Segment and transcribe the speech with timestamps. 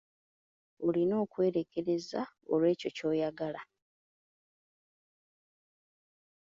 [0.85, 2.21] Olina okwerekereza
[2.53, 3.61] olw'ekyo ky'oyagala.